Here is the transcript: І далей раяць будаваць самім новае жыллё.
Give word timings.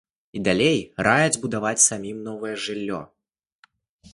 І 0.37 0.39
далей 0.47 0.79
раяць 1.07 1.41
будаваць 1.43 1.83
самім 1.89 2.17
новае 2.29 2.55
жыллё. 2.65 3.01